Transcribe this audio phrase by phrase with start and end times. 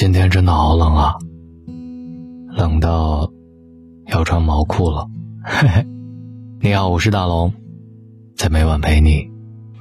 [0.00, 1.16] 今天真的好冷啊，
[2.56, 3.32] 冷到
[4.06, 5.08] 要穿毛裤了。
[5.42, 5.86] 嘿嘿，
[6.60, 7.52] 你好，我是大龙，
[8.36, 9.28] 在每晚陪你。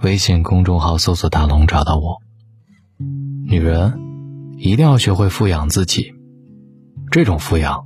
[0.01, 2.17] 微信公众号搜索“大龙”找到我。
[3.46, 3.99] 女人
[4.57, 6.15] 一定要学会富养自己，
[7.11, 7.85] 这种富养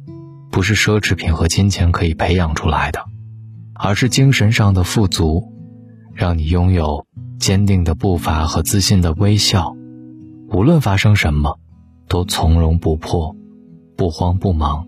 [0.52, 3.02] 不是奢侈品和金钱可以培养出来的，
[3.74, 5.52] 而是精神上的富足，
[6.14, 7.06] 让你拥有
[7.42, 9.76] 坚定的步伐和自信的微笑。
[10.48, 11.60] 无论发生什么，
[12.12, 13.38] 都从容不迫，
[13.96, 14.86] 不慌不忙。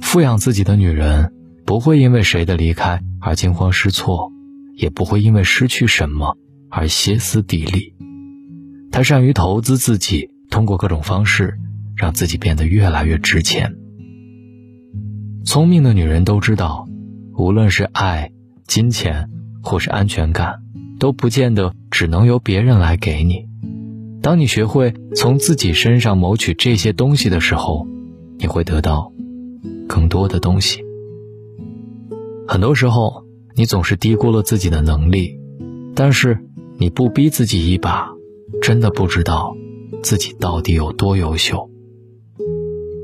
[0.00, 1.32] 富养自己的女人，
[1.64, 4.32] 不会因为谁的离开而惊慌失措，
[4.74, 6.36] 也不会因为失去什么
[6.68, 7.94] 而歇斯底里。
[8.90, 11.56] 她善于投资自己，通过各种方式
[11.94, 13.76] 让自己变得越来越值钱。
[15.44, 16.88] 聪明的女人都知道，
[17.36, 18.32] 无论是爱、
[18.66, 19.30] 金钱，
[19.62, 20.56] 或是安全感，
[20.98, 23.47] 都不见得只能由别人来给你。
[24.20, 27.86] 当你学会从自己身上谋取这些东西的时候，
[28.38, 29.12] 你会得到
[29.88, 30.80] 更多的东西。
[32.46, 35.38] 很多时候，你总是低估了自己的能力，
[35.94, 36.38] 但是
[36.78, 38.10] 你不逼自己一把，
[38.60, 39.56] 真的不知道
[40.02, 41.70] 自己到底有多优秀。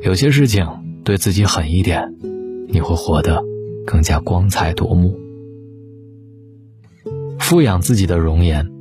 [0.03, 0.67] 有些事情
[1.05, 2.15] 对自己狠一点，
[2.69, 3.43] 你会活得
[3.87, 5.19] 更加光彩夺目。
[7.39, 8.74] 富养自己的容颜。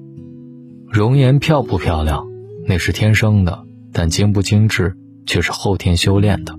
[0.94, 2.28] 容颜漂不漂亮，
[2.68, 6.54] 那是天生的；但精不精致，却是后天修炼的。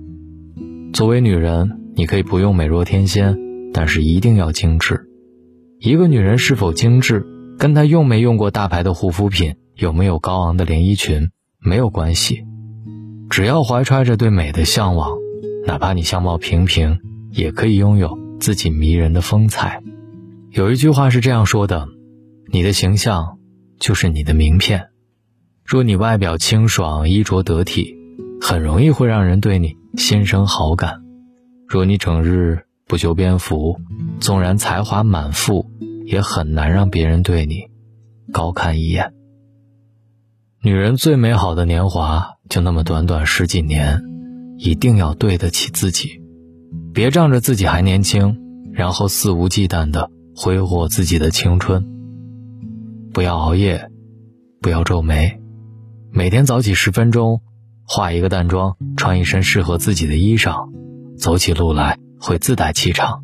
[0.91, 3.37] 作为女人，你可以不用美若天仙，
[3.71, 5.07] 但是一定要精致。
[5.79, 7.25] 一个女人是否精致，
[7.57, 12.43] 跟她用没用过大牌的护肤品，有没有高昂的连衣裙没有关系。
[13.29, 15.11] 只要怀揣着对美的向往，
[15.65, 16.99] 哪怕你相貌平平，
[17.31, 19.81] 也可以拥有自己迷人的风采。
[20.51, 21.87] 有一句话是这样说的
[22.51, 23.37] ：“你的形象。”
[23.79, 24.89] 就是你的名片。
[25.63, 27.95] 若你外表清爽、衣着得体，
[28.39, 31.01] 很容易会让人对你心生好感；
[31.67, 33.79] 若你整日不修边幅，
[34.19, 35.71] 纵然才华满腹，
[36.05, 37.63] 也很难让别人对你
[38.31, 39.13] 高看一眼。
[40.61, 44.03] 女人最美好的年华就那么短短十几年，
[44.57, 46.21] 一定要对得起自己，
[46.93, 48.37] 别仗着自己还年轻，
[48.71, 51.94] 然后肆无忌惮地挥霍自己的青春。
[53.15, 53.89] 不要熬夜，
[54.59, 55.39] 不要皱眉，
[56.11, 57.41] 每天早起十分钟，
[57.85, 60.69] 化一个淡妆，穿一身适合自己的衣裳，
[61.17, 63.23] 走起路来会自带气场。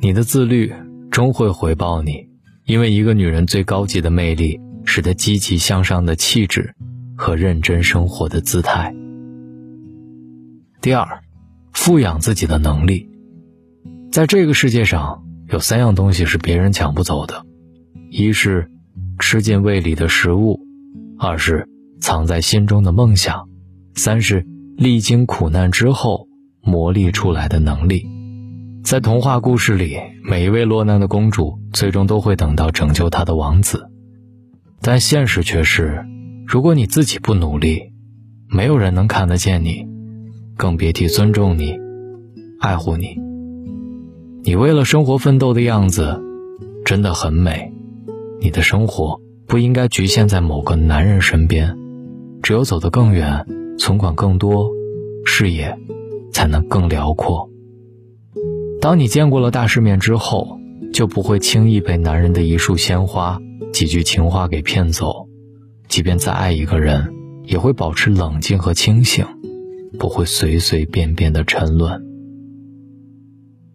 [0.00, 0.72] 你的自律
[1.10, 2.30] 终会回报你，
[2.64, 6.74] 因为一个女人最高级的魅力，是她积极向上的气质
[7.14, 8.94] 和认真生活的姿态。
[10.80, 11.20] 第二，
[11.74, 13.10] 富养自己的能力，
[14.10, 17.44] 在这个世界上有三样东西是别人抢不走的，
[18.08, 18.70] 一是。
[19.18, 20.60] 吃进胃里的食物，
[21.18, 21.68] 二是
[22.00, 23.48] 藏在心中的梦想，
[23.94, 24.46] 三是
[24.76, 26.28] 历经苦难之后
[26.60, 28.06] 磨砺出来的能力。
[28.84, 33.88] 在童话故事里，每一位落难的公主最终都会等到拯救她的王子，
[34.80, 36.04] 但现实却是，
[36.46, 37.92] 如果你自己不努力，
[38.48, 39.86] 没有人能看得见你，
[40.56, 41.78] 更别提尊重你、
[42.60, 43.16] 爱护你。
[44.44, 46.20] 你为了生活奋斗的样子，
[46.84, 47.71] 真的很美。
[48.42, 51.78] 你的生活不应该局限在某个男人身边，
[52.42, 53.46] 只有走得更远，
[53.78, 54.68] 存款更多，
[55.24, 55.78] 视野
[56.32, 57.48] 才能更辽阔。
[58.80, 60.58] 当你见过了大世面之后，
[60.92, 63.40] 就不会轻易被男人的一束鲜花、
[63.72, 65.28] 几句情话给骗走。
[65.86, 67.14] 即便再爱一个人，
[67.44, 69.24] 也会保持冷静和清醒，
[70.00, 72.02] 不会随随便便的沉沦。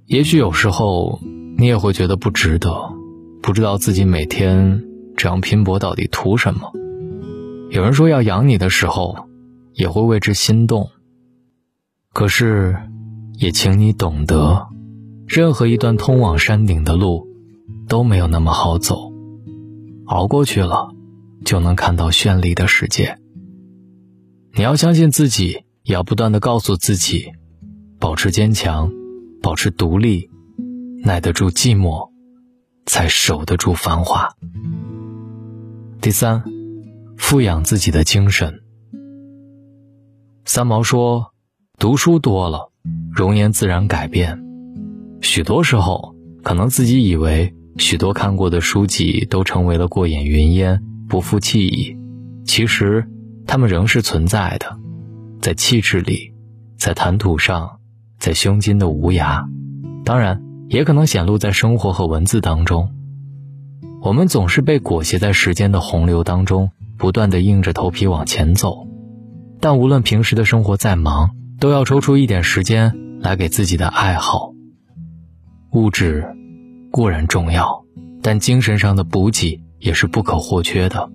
[0.07, 1.21] 也许有时候
[1.57, 2.96] 你也会觉得不值得。
[3.47, 4.83] 不知道自己每天
[5.15, 6.73] 这样拼搏到底图什么？
[7.69, 9.29] 有人说要养你的时候，
[9.71, 10.89] 也会为之心动。
[12.11, 12.75] 可是，
[13.35, 14.67] 也请你懂得，
[15.25, 17.25] 任何一段通往山顶的路，
[17.87, 19.13] 都没有那么好走。
[20.07, 20.89] 熬过去了，
[21.45, 23.17] 就能看到绚丽的世界。
[24.55, 27.31] 你要相信自己，也要不断的告诉自己，
[27.97, 28.91] 保持坚强，
[29.41, 30.29] 保持独立，
[31.05, 32.09] 耐得住寂寞。
[32.87, 34.29] 才守得住繁华。
[36.01, 36.43] 第三，
[37.17, 38.61] 富养自己的精神。
[40.45, 41.33] 三毛说
[41.77, 42.71] ：“读书多了，
[43.13, 44.41] 容颜自然改变。
[45.21, 51.97] 许多时候，可能自己以为许多看过的书籍都成为了过眼云烟，不复记忆。
[52.45, 53.05] 其实，
[53.45, 54.79] 他们仍是存在的，
[55.41, 56.33] 在气质里，
[56.77, 57.79] 在谈吐上，
[58.17, 59.43] 在胸襟的无涯。
[60.05, 62.91] 当然。”也可能显露在生活和文字当中。
[64.01, 68.87] 我们总是被裹挟在时间的洪流当中，不断的硬着头皮往前走，
[69.59, 74.53] 但无论平时的生活再忙，都要抽出一点时间来给自己的爱好。
[75.71, 76.25] 物质
[76.91, 77.83] 固然重要，
[78.21, 81.09] 但精神上的补给也是不可或缺的。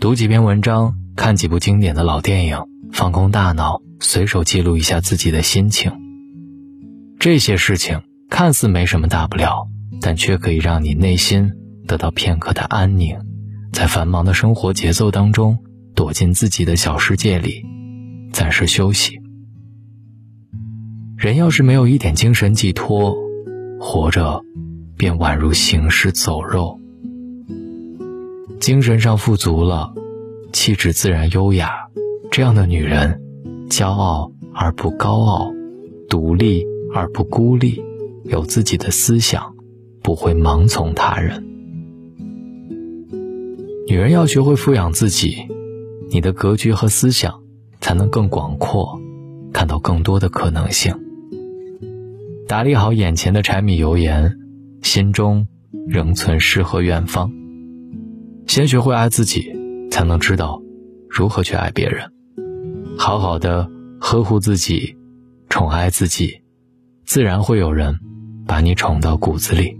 [0.00, 2.58] 读几篇文章，看几部经典的老电影，
[2.92, 5.92] 放空大脑，随手记录一下自己的心情。
[7.18, 8.02] 这些事情
[8.34, 9.68] 看似没什么大不了，
[10.00, 11.52] 但却可以让你内心
[11.86, 13.16] 得到片刻的安宁，
[13.72, 15.58] 在繁忙的生活节奏当中，
[15.94, 17.64] 躲进自己的小世界里，
[18.32, 19.20] 暂时休息。
[21.16, 23.16] 人要是没有一点精神寄托，
[23.78, 24.42] 活着
[24.96, 26.80] 便宛如行尸走肉。
[28.58, 29.94] 精神上富足了，
[30.52, 31.86] 气质自然优雅。
[32.32, 33.22] 这样的女人，
[33.70, 35.52] 骄傲而不高傲，
[36.10, 37.80] 独立而不孤立，
[38.24, 39.54] 有自己的思想，
[40.02, 41.44] 不会盲从他人。
[43.86, 45.46] 女人要学会富养自己，
[46.10, 47.42] 你的格局和思想
[47.80, 48.98] 才能更广阔，
[49.52, 50.94] 看到更多的可能性。
[52.48, 54.38] 打理好眼前的柴米油盐，
[54.82, 55.46] 心中
[55.86, 57.30] 仍存诗和远方。
[58.46, 59.52] 先学会爱自己，
[59.90, 60.62] 才能知道
[61.08, 62.10] 如何去爱别人。
[62.96, 63.70] 好好的
[64.00, 64.96] 呵护自己，
[65.48, 66.40] 宠爱自己，
[67.04, 67.98] 自然会有人
[68.46, 69.78] 把你宠到骨子里。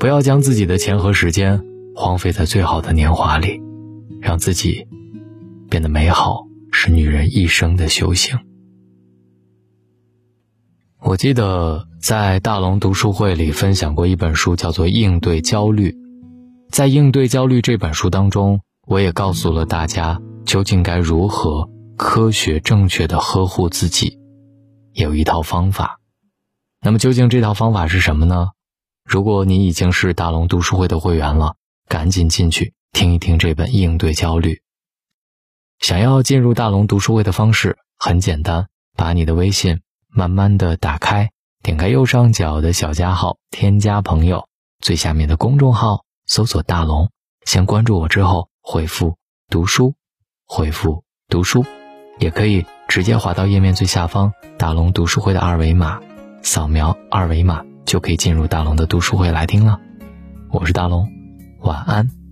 [0.00, 1.62] 不要将自己的钱和时间
[1.94, 3.60] 荒废在最好的年华里，
[4.20, 4.86] 让自己
[5.70, 8.38] 变得美好，是女人一生的修行。
[11.00, 15.90] 我记得在大龙读书会里分享过一本书，叫做《应对焦虑》。
[16.70, 24.18] 在《应对焦虑》这本书当中，我也告诉了大家究竟该如何科学正确的呵护自己，
[24.92, 26.00] 有一套方法。
[26.84, 28.50] 那么究竟这套方法是什么呢？
[29.06, 31.54] 如果你已经是大龙读书会的会员了，
[31.88, 34.56] 赶紧进去听一听这本《应对焦虑》。
[35.80, 39.80] 想要进入大龙读书会的方式很简单，把你的微信。
[40.16, 41.30] 慢慢的打开，
[41.62, 44.46] 点开右上角的小加号，添加朋友，
[44.78, 47.10] 最下面的公众号搜索大龙，
[47.46, 49.16] 先关注我之后回复
[49.48, 49.94] 读书，
[50.46, 51.64] 回复读书，
[52.20, 56.00] 也可以直接滑到页面最下方大龙读书会的二维码，
[56.44, 59.80] 扫描二维码就可以进入大龙的读书会来听了。
[60.50, 61.08] 我是大龙，
[61.60, 62.23] 晚安。